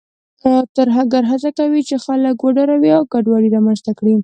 [0.77, 4.13] ترهګر هڅه کوي چې خلک وډاروي او ګډوډي رامنځته کړي.